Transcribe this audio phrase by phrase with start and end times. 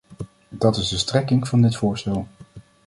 [0.49, 2.27] Dat is de strekking van dit voorstel.